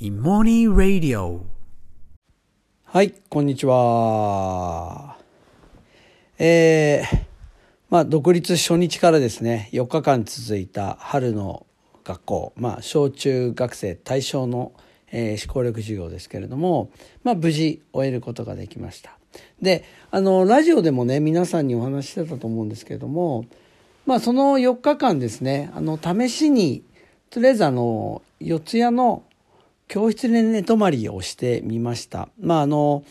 [0.00, 1.38] in Morning Radio
[2.84, 5.16] はい、こんにちは。
[6.36, 7.18] えー、
[7.90, 11.64] まあ、独立初日からですね、4日間続いた春の
[12.02, 14.72] 学校、まあ、小中学生対象の、
[15.12, 16.90] えー、思考力授業ですけれども、
[17.22, 19.16] まあ、無事終えることができました。
[19.62, 23.46] で、あの、ラジオでもね、皆さんにお話ししてたと思うんですけれども、
[24.06, 26.82] まあ、その4日間ですね、あの、試しに、
[27.30, 29.22] とりあえずあの、四谷の
[29.88, 32.28] 教室で寝泊まりをしてみました。
[32.40, 33.04] まああの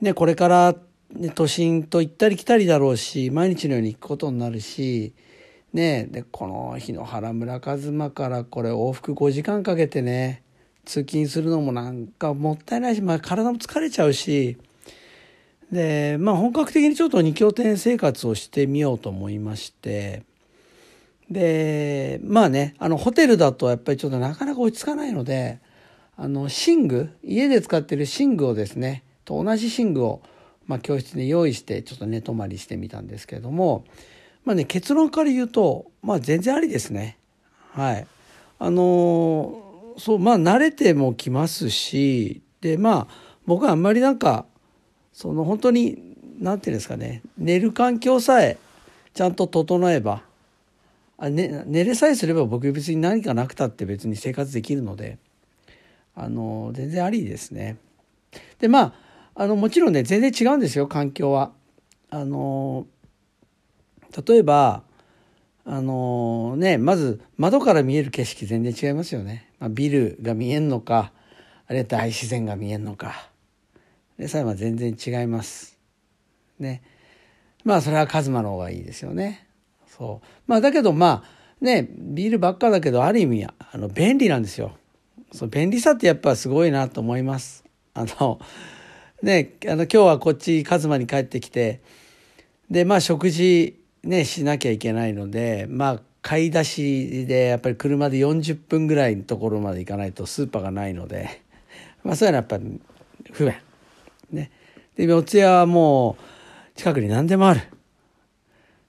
[0.00, 0.76] ねこれから、
[1.14, 5.12] ね、都心と行ったり来たりだろうし毎日のように行くことになるし
[5.72, 10.42] ねでこの日の原村一馬からこれ往復5時間かけてね
[10.84, 14.58] 通勤するのもなんかもったいないし、まあ、体も疲れちゃうし
[15.70, 20.24] でまあ本格的にちょっと2拠点生活をしてみようと思いまして
[21.30, 25.60] でまあねあのホテルだとやっぱりちょっとなかなか落ち着かないので
[26.22, 30.20] あの寝具家で使ってる寝具をですねと同じ寝具を、
[30.66, 33.86] まあ、教室で用意してちょっと寝泊まりしてみたんですけれども
[34.44, 37.16] まあね結論から言うとまあ全然ありですね。
[37.72, 38.06] はい。
[38.58, 44.44] あのそうまあ慣れてもきますしでまあ僕はあんまりなんか
[45.14, 48.58] その本当に何て言うんですかね寝る環境さえ
[49.14, 50.22] ちゃんと整えば
[51.16, 55.16] あ、ね、寝れさえすれば僕別に何かなくたって別に生活できるので
[56.14, 57.76] あの全然ありですね。
[58.58, 58.92] でまあ
[59.34, 61.52] あのもちろんね全然違うんですよ環境は。
[62.10, 62.86] あの
[64.26, 64.82] 例えば
[65.64, 69.50] あのねまず窓から見える景色全然違いますよね。
[69.58, 71.12] まあ、ビルが見えんのか
[71.66, 73.30] あるいは大自然が見えんのか
[74.18, 75.78] でさえは全然違います。
[76.58, 76.82] ね。
[77.64, 79.46] まあそれはカズマの方がいいですよね。
[79.86, 80.26] そう。
[80.46, 84.72] まあだけどまあねビールばっかだけどある意味あの便利なんですよ。
[85.32, 87.64] そう便利さってやっぱすごいなと思います。
[87.94, 88.40] あの
[89.22, 91.80] ねあの今日はこっちカズマに帰ってきて
[92.70, 101.42] でまあ食事ねしなきゃいけないのでまあ買い出しでやっぱり車で40分ぐらいのところまで行かないとスーパーがないので
[102.04, 102.80] まあそういうのはやっぱり
[103.32, 103.54] 不便。
[104.32, 104.50] ね。
[104.96, 106.16] で四谷はも
[106.74, 107.60] う近くに何でもある。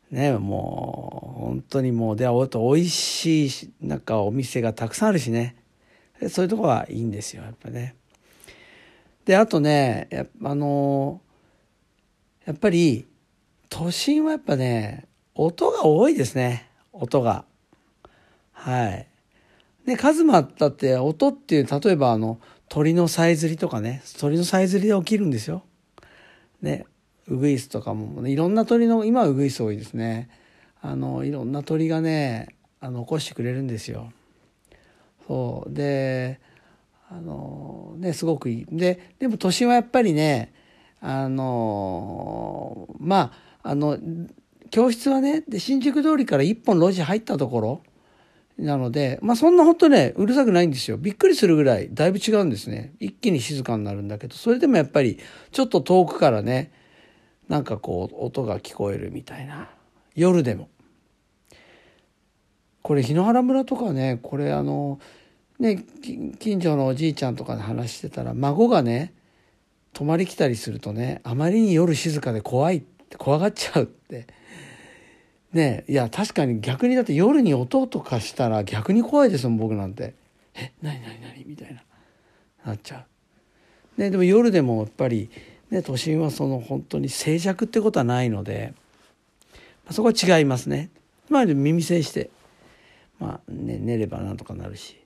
[0.09, 5.55] ねもう本当にもうであと美味しいなんかお店がたくさんあるしね。
[6.29, 7.95] そういうとこはいいんですよやっぱね。
[9.25, 10.09] であとね
[10.43, 11.21] あの
[12.45, 13.07] やっぱり
[13.69, 17.45] 都心はやっぱね音が多いですね音が。
[18.51, 19.07] はい。
[19.85, 22.39] ねカズマだって音っていう例えばあの
[22.69, 25.63] 鳥のさえずりとかね鳥のさえずりで起きるんですよ。
[26.61, 26.85] ね
[27.27, 30.29] ウグイスとかも、ね、いろんな鳥の今はウグイス多いですね。
[30.81, 34.11] あのいろんな鳥がねあの起こしてくれるんですよ。
[35.27, 35.73] そう。
[35.73, 36.39] で
[37.09, 38.65] あのねすごくいい。
[38.71, 40.53] ででも都心はやっぱりね
[41.01, 43.33] あのま
[43.63, 43.97] ああの
[44.69, 47.83] 教室はねで新宿通りから一本路地入ったところ
[48.57, 50.97] なのでまあそんな本当ねうるさくないんですよ。
[50.97, 52.93] びっくりするぐらいだいぶ違うんですね。
[52.99, 55.19] 一気に静かになるんだけどそれでもやっぱり
[55.51, 56.71] ちょっと遠くからね
[57.49, 59.69] なんかこう音が聞こえるみたいな。
[60.15, 60.69] 夜でも。
[62.81, 64.99] これ檜原村とかねこれあの
[65.59, 65.83] ね
[66.39, 69.13] 近所のおじいちゃんとかで話してたら孫がね
[69.93, 74.27] 泊まり来たりするとねあまりに夜静かで怖いって怖がっちゃうって
[75.53, 80.15] ねいや確かに逆にだって夜に音とかしたら逆に怖いですもん僕なんて
[80.55, 81.83] 「え何何何?」みたいな
[82.65, 83.05] なっちゃ
[83.97, 84.01] う。
[84.01, 85.29] ね、でも夜でもやっぱり、
[85.69, 88.73] ね、都心はその本当に静寂ってことはないので、
[89.83, 90.89] まあ、そこは違いますね。
[91.29, 92.29] まあ耳栓して
[93.21, 94.99] まあね、寝ればなんとかなるし。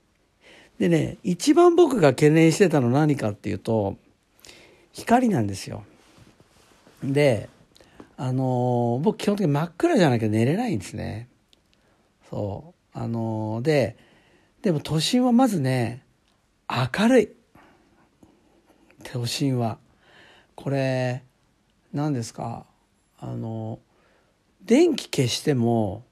[0.78, 3.96] でね、一番僕が懸念してたの何かっていうと、
[4.92, 5.84] 光なんですよ。
[7.04, 7.50] で、
[8.16, 11.28] あのー、僕基本的に真っ暗じゃなきゃ寝れないんですね。
[12.30, 12.98] そう。
[12.98, 13.98] あのー、で、
[14.62, 16.02] でも都心はまずね、
[16.68, 17.28] 明るい。
[19.04, 19.78] 都心は。
[20.54, 21.22] これ、
[21.92, 22.64] 何ですか？
[23.18, 26.04] あのー、電気消しても、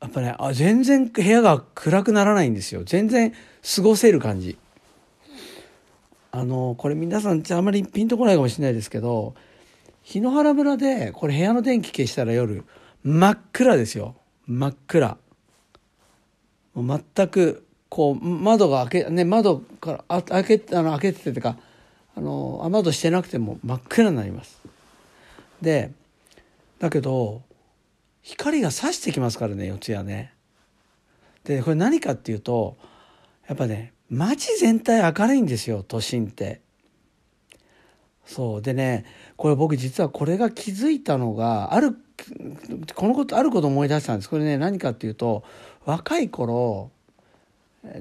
[0.00, 2.82] やっぱねあ全然部屋が暗くならないんですよ。
[2.84, 3.32] 全然
[3.76, 4.58] 過ごせる感じ。
[6.32, 9.34] あのこれ皆さんあんまりピンとこないかもしれないですけど
[10.04, 12.64] 檜原村でこれ部屋の電気消したら夜
[13.02, 14.14] 真っ暗ですよ。
[14.46, 15.16] 真っ暗。
[16.74, 21.56] もう全くこう窓が開けね窓からあ開けあの開けてててか
[22.16, 24.60] あの雨戸してなくても真っ暗になります。
[25.60, 25.92] で
[26.78, 27.42] だけど
[28.22, 30.34] 光が差してきますからね四谷ね。
[31.44, 32.76] でこれ何かっていうと
[33.48, 36.60] やっぱね街全体明るいんですよ都心って。
[38.26, 39.04] そうでね
[39.36, 41.96] これ僕実はこれが気づいたのがある
[42.94, 45.42] このことあること思い出したんですこれね何かっていうと
[45.84, 46.92] 若い頃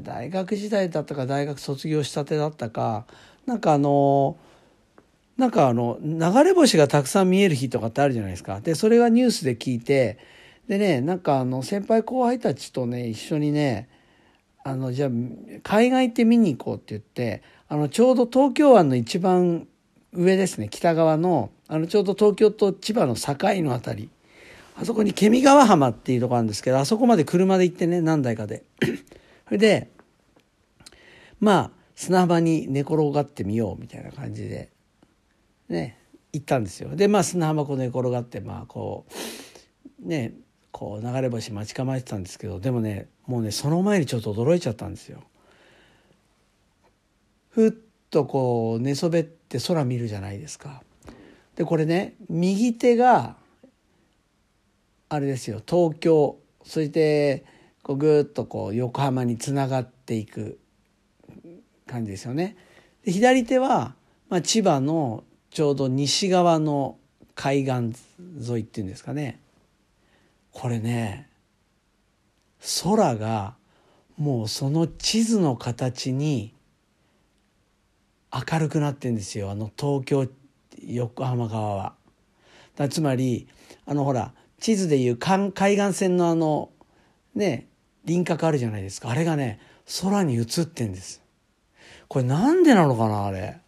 [0.02, 3.06] 大学時代だったか大学卒業したてだったか
[3.46, 4.38] なんかあの
[5.40, 8.60] なんかあの流れ星がたくさん見える日とかってあるじゃないですか。
[8.60, 10.18] でそれがニュースで聞いて
[10.68, 13.88] でねなんかあの先輩後輩たちとね一緒にね
[14.66, 15.10] あのじゃあ
[15.64, 19.66] 海外行って見に行こうって言ってあのちょうど東京湾の一番
[20.12, 24.10] 上ですね北側のあのちょうど東京と千葉の境のあたり。
[24.76, 28.64] あそこにケミ川浜っていうとこあるんですけどあそこまで車で行ってね何台かで。
[29.48, 29.90] それで
[31.40, 34.70] まあ砂浜に寝転がってみようみたいな感じで。
[35.70, 35.98] ね
[36.34, 39.06] 行ったんですよでまあ砂浜こう寝転がってまあこ
[40.04, 40.34] うね
[40.72, 45.24] こう流れ星待ち構えてたんですけどでもねもうねその前にちょっと驚いちゃったんですよ。
[47.50, 47.74] ふっ
[48.10, 50.84] とこう寝そべって空見るじゃないですか。
[51.56, 53.36] でこれね右手が
[55.10, 57.44] あれですよ東京そして
[57.84, 60.60] こうぐっとこう横浜につながっていく
[61.88, 62.56] 感じですよね。
[63.04, 63.96] で左手は、
[64.30, 66.98] まあ、千葉のちょうど西側の
[67.36, 67.96] 海岸
[68.48, 69.40] 沿いっていうんですかね
[70.52, 71.30] これね
[72.84, 73.56] 空が
[74.18, 76.54] もうその地図の形に
[78.34, 80.28] 明るくなってんですよあの東京
[80.86, 81.94] 横浜側は。
[82.90, 83.48] つまり
[83.86, 86.70] あのほら地図でいう海岸線のあの
[87.36, 87.68] ね
[88.06, 89.60] 輪郭あるじゃないですかあれがね
[90.02, 91.22] 空に映ってんです。
[92.08, 93.60] これなんでなのかなあれ。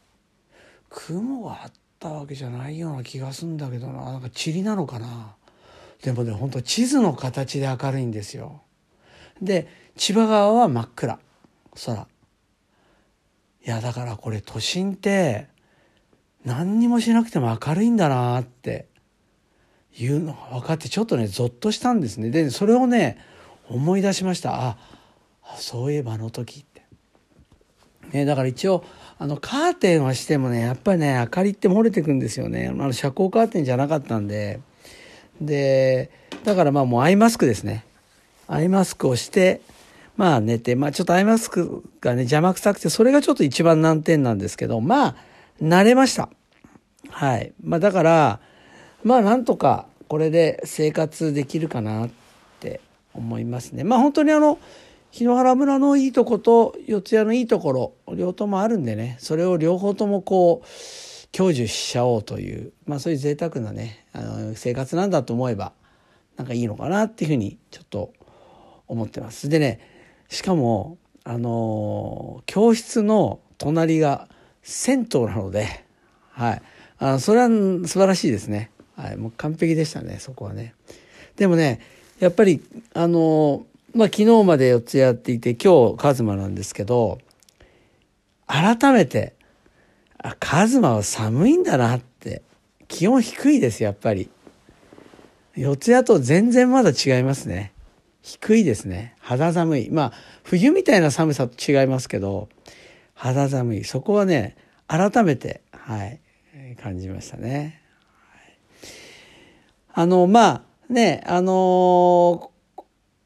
[0.91, 4.11] 雲があったわけじゃないような気がするんだけどな。
[4.11, 5.35] なんか塵なのかな。
[6.03, 8.61] でもね本当地図の形で明るいんですよ。
[9.41, 11.19] で千葉川は真っ暗。
[11.85, 12.07] 空。
[13.65, 15.47] いやだからこれ都心って
[16.43, 18.91] 何にもしなくても明るいんだなって。
[19.97, 22.29] いうのが分かってちょっとねゾッとしたんですね。
[22.29, 23.17] でそれをね
[23.67, 24.69] 思い出しました。
[24.69, 24.77] あ
[25.57, 26.65] そういえばあの時
[28.13, 28.83] ねだから一応
[29.17, 32.69] あのカーテンはしてもねやっぱりね明かりって漏れてくんですよね。
[32.69, 34.59] あの遮光カーテンじゃなかったんで。
[35.39, 36.11] で
[36.43, 37.85] だからまあもうアイマスクですね。
[38.47, 39.61] アイマスクをして
[40.17, 45.15] まあ寝てまあちょっとアイマスクがね邪魔くさくてそれがちょっと一番難点なんですけどまあ
[45.61, 46.29] 慣れました。
[47.09, 47.53] はい。
[47.63, 48.39] まあだから
[49.03, 52.09] まあなんとかこれで生活できるかなっ
[52.59, 52.81] て
[53.13, 53.83] 思いますね。
[53.83, 54.59] まあ本当にあの
[55.11, 60.67] 檜原村のいいとこと四谷のいいところ両方もあるんでねそれを両方ともこう
[61.31, 65.73] 享受しちゃおうというまあそういう贅沢なねあの生活なんだと思えば
[66.37, 68.13] なんかいいのかなっていうふうにちょっと
[68.87, 69.49] 思ってます。
[69.49, 69.79] でね
[70.29, 74.27] しかもあの教室の隣が
[74.63, 75.85] 銭湯なので、
[76.31, 76.61] はい、
[76.97, 78.71] あのそれは素晴らしいですね。
[78.95, 80.73] はい、もう完璧でしたねそこはね。
[81.35, 81.79] でもね
[82.19, 82.61] やっぱり
[82.93, 87.19] あのまあ昨日まで四つやっていて今日カズマなんですけど
[88.47, 89.35] 改めて
[90.17, 92.41] あカズマは寒いんだなって
[92.87, 94.29] 気温低いですやっぱり。
[95.55, 97.73] 四谷と全然まだ違いますね。
[98.21, 99.15] 低いですね。
[99.19, 99.89] 肌寒い。
[99.89, 102.49] まあ冬みたいな寒さと違いますけど
[103.13, 103.83] 肌寒い。
[103.83, 104.55] そこはね
[104.87, 106.19] 改めてはい
[106.81, 107.81] 感じましたね、
[109.93, 112.49] あのまあねあのー、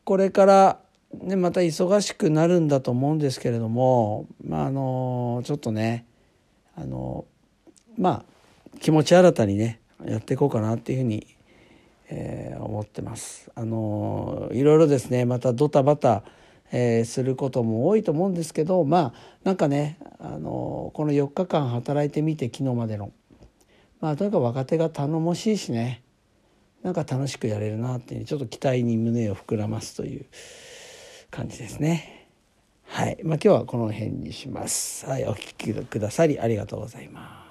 [0.06, 0.80] これから
[1.14, 6.06] ねまた忙しくなるんだと思うんですけれどもまああの、ちょっとね
[6.78, 7.26] あの
[7.98, 8.26] まあ
[8.80, 11.26] 気持ち新たにねやっていこうかなっていうふうに、
[12.10, 13.52] えー、思ってます。
[13.56, 16.24] あのいろいろですねまたドタバタ、
[16.72, 23.12] えー、することも多いと思うんですけどまあなんかねあのこの4日間働いてみて昨日までの
[24.02, 26.04] まあとにかく若手が頼もしいしね
[26.86, 30.26] なんか楽しくやれるなっていうちょっと期待に胸を膨らますという
[31.32, 32.28] 感じですね。
[32.86, 33.18] はい。
[33.24, 35.08] まあ、今日はこの辺にします。
[35.08, 35.26] はい。
[35.26, 37.45] お聴きくださりありがとうございます。